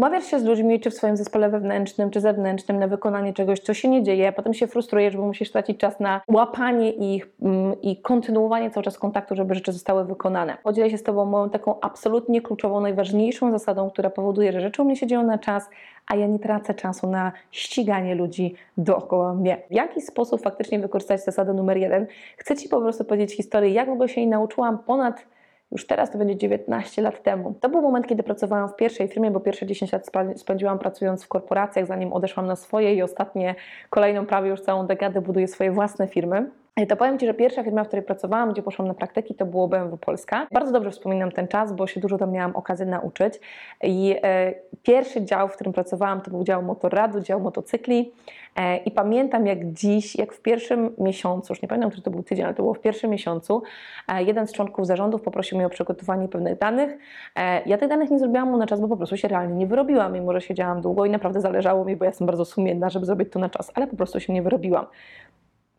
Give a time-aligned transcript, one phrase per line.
[0.00, 3.74] Umawiasz się z ludźmi, czy w swoim zespole wewnętrznym, czy zewnętrznym, na wykonanie czegoś, co
[3.74, 7.96] się nie dzieje, potem się frustrujesz, bo musisz tracić czas na łapanie ich mm, i
[7.96, 10.56] kontynuowanie cały czas kontaktu, żeby rzeczy zostały wykonane.
[10.62, 14.84] Podzielę się z Tobą moją taką absolutnie kluczową, najważniejszą zasadą, która powoduje, że rzeczy u
[14.84, 15.68] mnie się dzieją na czas,
[16.06, 19.62] a ja nie tracę czasu na ściganie ludzi dookoła mnie.
[19.70, 22.06] W jaki sposób faktycznie wykorzystać zasadę numer jeden?
[22.36, 25.26] Chcę Ci po prostu powiedzieć historię, jak długo się jej nauczyłam ponad
[25.72, 27.54] już teraz to będzie 19 lat temu.
[27.60, 31.28] To był moment, kiedy pracowałam w pierwszej firmie, bo pierwsze 10 lat spędziłam pracując w
[31.28, 33.54] korporacjach, zanim odeszłam na swoje i ostatnie,
[33.90, 36.50] kolejną prawie już całą dekadę buduję swoje własne firmy.
[36.88, 39.68] To powiem Ci, że pierwsza firma, w której pracowałam, gdzie poszłam na praktyki, to było
[39.68, 40.46] BMW Polska.
[40.52, 43.40] Bardzo dobrze wspominam ten czas, bo się dużo tam miałam okazję nauczyć.
[43.82, 48.12] I e, pierwszy dział, w którym pracowałam, to był dział motorradu, dział motocykli.
[48.56, 52.22] E, I pamiętam jak dziś, jak w pierwszym miesiącu, już nie pamiętam, czy to był
[52.22, 53.62] tydzień, ale to było w pierwszym miesiącu,
[54.08, 56.98] e, jeden z członków zarządów poprosił mnie o przygotowanie pewnych danych.
[57.36, 59.66] E, ja tych danych nie zrobiłam mu na czas, bo po prostu się realnie nie
[59.66, 63.06] wyrobiłam, mimo że siedziałam długo i naprawdę zależało mi, bo ja jestem bardzo sumienna, żeby
[63.06, 64.86] zrobić to na czas, ale po prostu się nie wyrobiłam.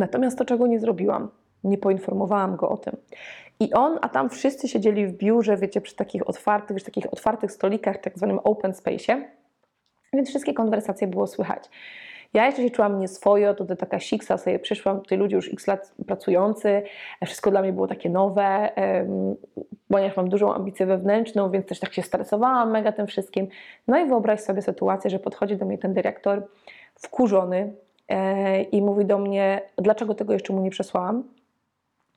[0.01, 1.29] Natomiast to, czego nie zrobiłam,
[1.63, 2.97] nie poinformowałam go o tym.
[3.59, 7.51] I on, a tam wszyscy siedzieli w biurze, wiecie, przy takich otwartych, przy takich otwartych
[7.51, 9.21] stolikach, tak zwanym open space,
[10.13, 11.69] więc wszystkie konwersacje było słychać.
[12.33, 15.93] Ja jeszcze się czułam nieswojo, tutaj taka siksa sobie przyszłam, tutaj ludzie już x lat
[16.07, 16.83] pracujący,
[17.25, 18.69] wszystko dla mnie było takie nowe,
[19.87, 23.47] ponieważ mam dużą ambicję wewnętrzną, więc też tak się stresowałam mega tym wszystkim.
[23.87, 26.47] No i wyobraź sobie sytuację, że podchodzi do mnie ten dyrektor
[26.95, 27.73] wkurzony,
[28.71, 31.23] i mówi do mnie, dlaczego tego jeszcze mu nie przesłałam,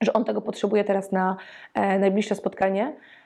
[0.01, 1.37] że on tego potrzebuje teraz na
[1.75, 3.24] e, najbliższe spotkanie, E,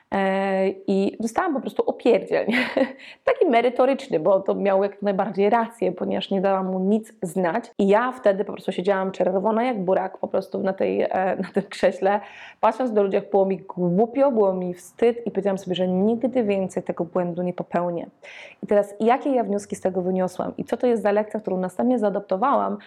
[0.87, 2.45] I dostałam po prostu opierdziel,
[3.23, 7.71] taki merytoryczny, bo to miało jak najbardziej rację, ponieważ nie dałam mu nic znać.
[7.77, 11.09] I ja wtedy po prostu siedziałam czerwona jak burak po prostu na, tej, e,
[11.43, 12.19] na tym krześle,
[12.59, 16.43] patrząc do ludzi, jak było mi głupio, było mi wstyd i powiedziałam sobie, że nigdy
[16.43, 18.07] więcej tego błędu nie popełnię.
[18.63, 21.57] I teraz jakie ja wnioski z tego wyniosłam i co to jest za lekcja, którą
[21.57, 22.77] następnie zaadoptowałam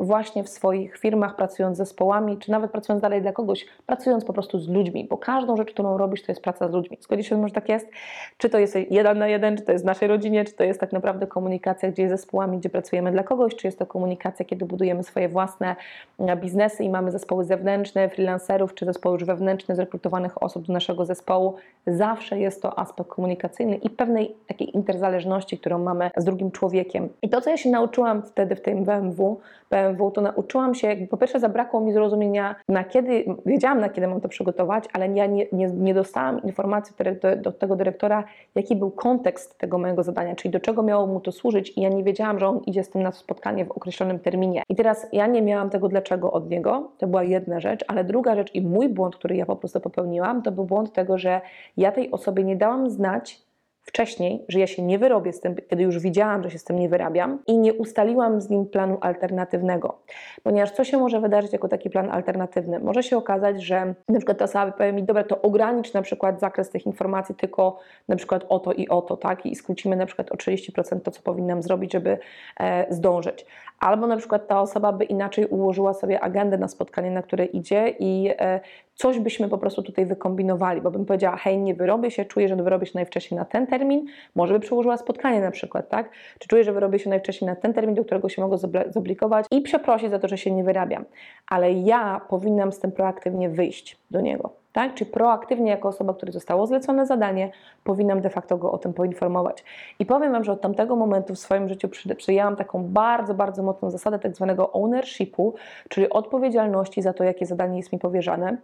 [0.00, 4.32] właśnie w swoich firmach, pracując z zespołami, czy nawet pracując dalej dla kogoś, pracując po
[4.32, 6.98] prostu z ludźmi, bo każdą rzecz, którą robisz, to jest jest praca z ludźmi.
[7.00, 7.90] Zgodzisz się, że tak jest?
[8.38, 10.80] Czy to jest jeden na jeden, czy to jest w naszej rodzinie, czy to jest
[10.80, 14.64] tak naprawdę komunikacja, gdzie jest zespołami, gdzie pracujemy dla kogoś, czy jest to komunikacja, kiedy
[14.64, 15.76] budujemy swoje własne
[16.18, 21.04] e, biznesy i mamy zespoły zewnętrzne, freelancerów, czy zespoły już wewnętrzne, zrekrutowanych osób do naszego
[21.04, 21.54] zespołu.
[21.86, 27.08] Zawsze jest to aspekt komunikacyjny i pewnej takiej interzależności, którą mamy z drugim człowiekiem.
[27.22, 31.16] I to, co ja się nauczyłam wtedy w tym BMW, BMW to nauczyłam się, po
[31.16, 35.46] pierwsze zabrakło mi zrozumienia, na kiedy, wiedziałam na kiedy mam to przygotować, ale ja nie,
[35.52, 38.24] nie, nie dostałam dostałam informację do, tego dyrektora,
[38.54, 41.88] jaki był kontekst tego mojego zadania, czyli do czego miało mu to służyć i ja
[41.88, 44.62] nie wiedziałam, że on idzie z tym na spotkanie w określonym terminie.
[44.68, 48.34] I teraz ja nie miałam tego dlaczego od niego, to była jedna rzecz, ale druga
[48.34, 51.40] rzecz i mój błąd, który ja po prostu popełniłam, to był błąd tego, że
[51.76, 53.47] ja tej osobie nie dałam znać,
[53.88, 56.78] wcześniej, że ja się nie wyrobię z tym, kiedy już widziałam, że się z tym
[56.78, 59.98] nie wyrabiam i nie ustaliłam z nim planu alternatywnego.
[60.42, 62.78] Ponieważ co się może wydarzyć jako taki plan alternatywny?
[62.80, 66.40] Może się okazać, że na przykład ta osoba powie mi, dobra, to ogranicz na przykład
[66.40, 67.78] zakres tych informacji tylko
[68.08, 69.46] na przykład o to i o to, tak?
[69.46, 72.18] I skrócimy na przykład o 30% to, co powinnam zrobić, żeby
[72.60, 73.46] e, zdążyć.
[73.80, 77.94] Albo na przykład ta osoba by inaczej ułożyła sobie agendę na spotkanie, na które idzie
[77.98, 78.60] i e,
[79.00, 82.56] coś byśmy po prostu tutaj wykombinowali, bo bym powiedziała, hej, nie wyrobię się, czuję, że
[82.56, 86.10] wyrobię się najwcześniej na ten termin, może by przełożyła spotkanie na przykład, tak?
[86.38, 88.58] Czy czuję, że wyrobię się najwcześniej na ten termin, do którego się mogę
[88.90, 91.04] zoblikować i przeprosić za to, że się nie wyrabiam.
[91.48, 94.94] Ale ja powinnam z tym proaktywnie wyjść do niego tak?
[94.94, 97.50] Czy proaktywnie, jako osoba, która zostało zlecone zadanie,
[97.84, 99.64] powinnam de facto go o tym poinformować.
[99.98, 103.90] I powiem Wam, że od tamtego momentu w swoim życiu przyjęłam taką bardzo, bardzo mocną
[103.90, 105.54] zasadę tak zwanego ownershipu,
[105.88, 108.56] czyli odpowiedzialności za to, jakie zadanie jest mi powierzane.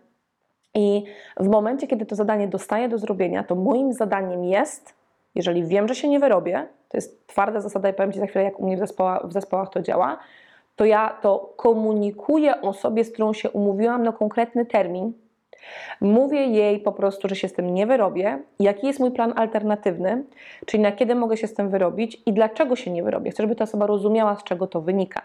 [0.74, 1.04] I
[1.36, 4.94] w momencie, kiedy to zadanie dostaję do zrobienia, to moim zadaniem jest,
[5.34, 8.44] jeżeli wiem, że się nie wyrobię, to jest twarda zasada i powiem Ci za chwilę,
[8.44, 10.18] jak u mnie w zespołach, w zespołach to działa,
[10.76, 15.12] to ja to komunikuję osobie, z którą się umówiłam na konkretny termin,
[16.00, 20.24] Mówię jej po prostu, że się z tym nie wyrobię, jaki jest mój plan alternatywny,
[20.66, 23.30] czyli na kiedy mogę się z tym wyrobić i dlaczego się nie wyrobię.
[23.30, 25.22] Chcę, żeby ta osoba rozumiała, z czego to wynika.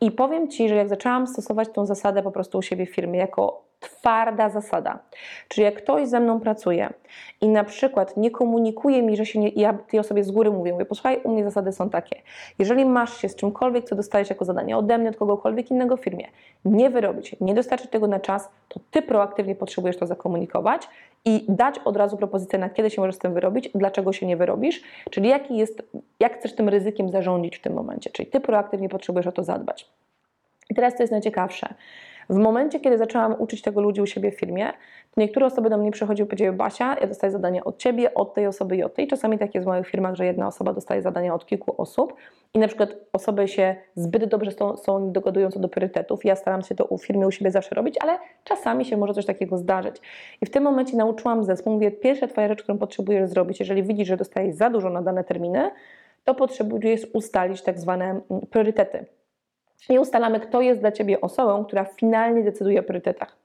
[0.00, 3.18] I powiem Ci, że jak zaczęłam stosować tą zasadę po prostu u siebie w firmie
[3.18, 4.98] jako twarda zasada.
[5.48, 6.92] Czyli jak ktoś ze mną pracuje
[7.40, 10.72] i na przykład nie komunikuje mi, że się nie, ja tej osobie z góry mówię,
[10.72, 12.22] mówię, posłuchaj, u mnie zasady są takie.
[12.58, 16.00] Jeżeli masz się z czymkolwiek, co dostajesz jako zadanie ode mnie, od kogokolwiek innego w
[16.00, 16.26] firmie,
[16.64, 20.88] nie wyrobić, nie dostarczyć tego na czas, to ty proaktywnie potrzebujesz to zakomunikować
[21.24, 24.36] i dać od razu propozycję, na kiedy się możesz z tym wyrobić, dlaczego się nie
[24.36, 25.82] wyrobisz, czyli jaki jest,
[26.20, 28.10] jak chcesz tym ryzykiem zarządzić w tym momencie.
[28.10, 29.88] Czyli ty proaktywnie potrzebujesz o to zadbać.
[30.70, 31.74] I teraz to jest najciekawsze.
[32.30, 34.72] W momencie, kiedy zaczęłam uczyć tego ludzi u siebie w firmie,
[35.14, 38.34] to niektóre osoby do mnie przychodziły i powiedziały, Basia, ja dostaję zadanie od Ciebie, od
[38.34, 39.08] tej osoby i od tej.
[39.08, 42.14] Czasami tak jest w moich firmach, że jedna osoba dostaje zadania od kilku osób
[42.54, 46.24] i na przykład osoby się zbyt dobrze są, są dogadują co do priorytetów.
[46.24, 49.26] Ja staram się to u firmy u siebie zawsze robić, ale czasami się może coś
[49.26, 49.96] takiego zdarzyć.
[50.42, 54.08] I w tym momencie nauczyłam zespół, mówię, pierwsza Twoja rzecz, którą potrzebujesz zrobić, jeżeli widzisz,
[54.08, 55.70] że dostajesz za dużo na dane terminy,
[56.24, 59.06] to potrzebujesz ustalić tak zwane mm, priorytety
[59.88, 63.40] i ustalamy, kto jest dla Ciebie osobą, która finalnie decyduje o priorytetach.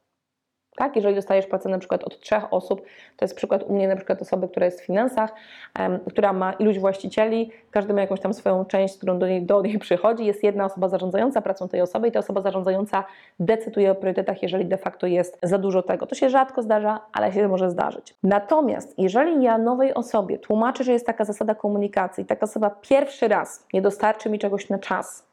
[0.75, 2.81] Tak, jeżeli dostajesz pracę na przykład od trzech osób,
[3.15, 5.33] to jest przykład u mnie na przykład osoby, która jest w finansach,
[5.79, 9.61] um, która ma iluś właścicieli, każdy ma jakąś tam swoją część, którą do niej, do
[9.61, 13.03] niej przychodzi, jest jedna osoba zarządzająca pracą tej osoby i ta osoba zarządzająca
[13.39, 16.07] decyduje o priorytetach, jeżeli de facto jest za dużo tego.
[16.07, 18.15] To się rzadko zdarza, ale się może zdarzyć.
[18.23, 23.67] Natomiast jeżeli ja nowej osobie tłumaczę, że jest taka zasada komunikacji taka osoba pierwszy raz
[23.73, 25.25] nie dostarczy mi czegoś na czas,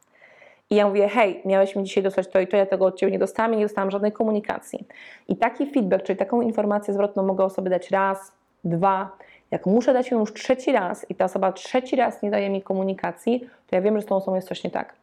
[0.72, 3.12] i ja mówię, hej, miałeś mi dzisiaj dostać to i to, ja tego od Ciebie
[3.12, 4.86] nie dostałam i nie dostałam żadnej komunikacji.
[5.28, 8.32] I taki feedback, czyli taką informację zwrotną mogę osobie dać raz,
[8.64, 9.16] dwa.
[9.50, 12.62] Jak muszę dać ją już trzeci raz i ta osoba trzeci raz nie daje mi
[12.62, 14.94] komunikacji, to ja wiem, że z tą osobą jest coś nie tak.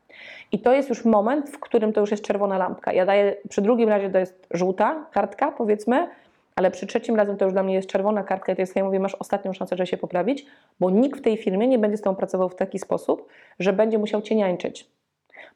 [0.51, 2.94] I to jest już moment, w którym to już jest czerwona lampka.
[2.94, 6.07] Ja daję, przy drugim razie to jest żółta kartka, powiedzmy,
[6.56, 8.83] ale przy trzecim razem to już dla mnie jest czerwona kartka i to jest, ja
[8.83, 10.45] mówię, masz ostatnią szansę, żeby się poprawić,
[10.80, 13.27] bo nikt w tej firmie nie będzie z tą pracował w taki sposób,
[13.60, 14.99] że będzie musiał cię niańczyć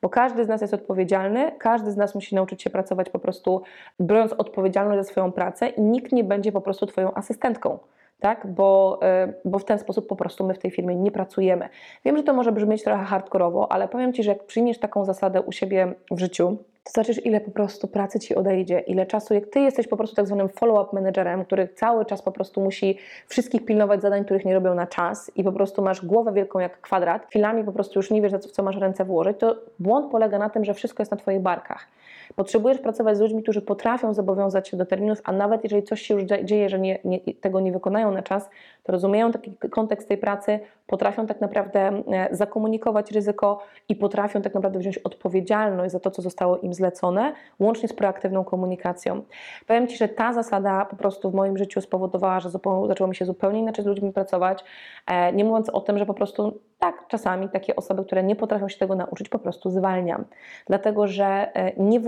[0.01, 3.61] bo każdy z nas jest odpowiedzialny, każdy z nas musi nauczyć się pracować po prostu,
[4.01, 7.79] biorąc odpowiedzialność za swoją pracę i nikt nie będzie po prostu Twoją asystentką.
[8.23, 8.47] Tak?
[8.47, 11.69] Bo, e, bo w ten sposób po prostu my w tej firmie nie pracujemy.
[12.05, 15.41] Wiem, że to może brzmieć trochę hardkorowo, ale powiem Ci, że jak przyjmiesz taką zasadę
[15.41, 19.45] u siebie w życiu, to zobaczysz, ile po prostu pracy ci odejdzie, ile czasu, jak
[19.45, 22.97] ty jesteś po prostu tak zwanym follow-up menedżerem, który cały czas po prostu musi
[23.27, 26.81] wszystkich pilnować zadań, których nie robią na czas i po prostu masz głowę wielką jak
[26.81, 30.37] kwadrat, chwilami po prostu już nie wiesz, w co masz ręce włożyć, to błąd polega
[30.39, 31.87] na tym, że wszystko jest na twoich barkach.
[32.35, 36.13] Potrzebujesz pracować z ludźmi, którzy potrafią zobowiązać się do terminów, a nawet jeżeli coś się
[36.13, 38.49] już dzieje, że nie, nie, tego nie wykonają na czas,
[38.83, 44.53] to rozumieją taki kontekst tej pracy, potrafią tak naprawdę e, zakomunikować ryzyko i potrafią tak
[44.53, 49.23] naprawdę wziąć odpowiedzialność za to, co zostało im zlecone, łącznie z proaktywną komunikacją.
[49.67, 52.49] Powiem Ci, że ta zasada po prostu w moim życiu spowodowała, że
[52.87, 54.63] zaczęło mi się zupełnie inaczej z ludźmi pracować,
[55.07, 58.69] e, nie mówiąc o tym, że po prostu tak, czasami takie osoby, które nie potrafią
[58.69, 60.25] się tego nauczyć, po prostu zwalniam.
[60.67, 61.99] Dlatego, że e, nie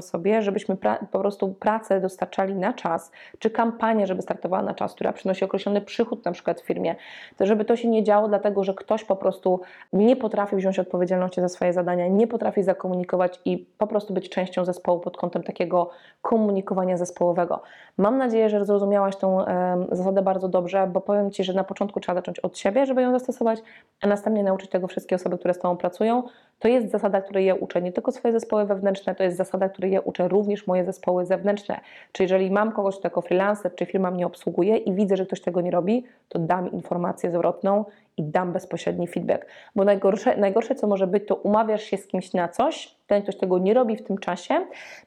[0.00, 0.76] sobie, żebyśmy
[1.10, 5.80] po prostu pracę dostarczali na czas, czy kampanię, żeby startowała na czas, która przynosi określony
[5.80, 6.94] przychód na przykład w firmie,
[7.36, 9.60] to żeby to się nie działo, dlatego że ktoś po prostu
[9.92, 14.64] nie potrafi wziąć odpowiedzialności za swoje zadania, nie potrafi zakomunikować i po prostu być częścią
[14.64, 15.90] zespołu pod kątem takiego
[16.22, 17.62] komunikowania zespołowego.
[17.98, 19.44] Mam nadzieję, że zrozumiałaś tą
[19.92, 23.12] zasadę bardzo dobrze, bo powiem Ci, że na początku trzeba zacząć od siebie, żeby ją
[23.12, 23.62] zastosować,
[24.02, 26.22] a następnie nauczyć tego wszystkie osoby, które z Tobą pracują.
[26.58, 29.92] To jest zasada, której ja uczę nie tylko swoje zespoły wewnętrzne, to jest zasada, której
[29.92, 31.80] ja uczę również moje zespoły zewnętrzne.
[32.12, 35.60] Czyli jeżeli mam kogoś jako freelancer, czy firma mnie obsługuje i widzę, że ktoś tego
[35.60, 37.84] nie robi, to dam informację zwrotną
[38.16, 39.46] i dam bezpośredni feedback.
[39.74, 43.36] Bo najgorsze, najgorsze, co może być, to umawiasz się z kimś na coś, ten ktoś
[43.36, 44.54] tego nie robi w tym czasie,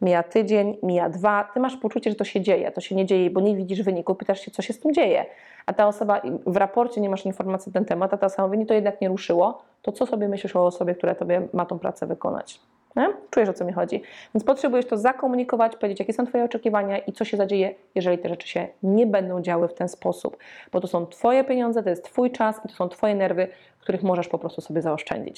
[0.01, 3.29] mija tydzień, mija dwa, ty masz poczucie, że to się dzieje, to się nie dzieje,
[3.29, 5.25] bo nie widzisz wyniku, pytasz się, co się z tym dzieje.
[5.65, 8.65] A ta osoba, w raporcie nie masz informacji na ten temat, a ta osoba mówi,
[8.65, 12.07] to jednak nie ruszyło, to co sobie myślisz o osobie, która tobie ma tą pracę
[12.07, 12.59] wykonać?
[12.95, 13.13] Nie?
[13.29, 14.01] Czujesz o co mi chodzi.
[14.35, 18.29] Więc potrzebujesz to zakomunikować, powiedzieć, jakie są Twoje oczekiwania i co się zadzieje, jeżeli te
[18.29, 20.37] rzeczy się nie będą działy w ten sposób.
[20.71, 23.47] Bo to są Twoje pieniądze, to jest Twój czas i to są Twoje nerwy,
[23.79, 25.37] których możesz po prostu sobie zaoszczędzić.